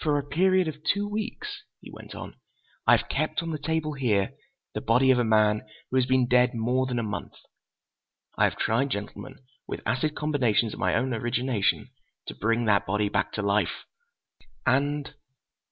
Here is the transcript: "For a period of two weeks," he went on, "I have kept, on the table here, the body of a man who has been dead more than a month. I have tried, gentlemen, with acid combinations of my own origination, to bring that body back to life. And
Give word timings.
"For 0.00 0.18
a 0.18 0.26
period 0.26 0.66
of 0.66 0.82
two 0.82 1.08
weeks," 1.08 1.62
he 1.80 1.88
went 1.88 2.12
on, 2.16 2.34
"I 2.88 2.96
have 2.96 3.08
kept, 3.08 3.40
on 3.40 3.52
the 3.52 3.58
table 3.60 3.92
here, 3.92 4.32
the 4.74 4.80
body 4.80 5.12
of 5.12 5.18
a 5.20 5.24
man 5.24 5.64
who 5.92 5.96
has 5.96 6.06
been 6.06 6.26
dead 6.26 6.54
more 6.54 6.86
than 6.86 6.98
a 6.98 7.04
month. 7.04 7.34
I 8.36 8.42
have 8.46 8.56
tried, 8.58 8.90
gentlemen, 8.90 9.36
with 9.68 9.80
acid 9.86 10.16
combinations 10.16 10.72
of 10.72 10.80
my 10.80 10.96
own 10.96 11.14
origination, 11.14 11.90
to 12.26 12.34
bring 12.34 12.64
that 12.64 12.84
body 12.84 13.08
back 13.08 13.30
to 13.34 13.42
life. 13.42 13.84
And 14.66 15.14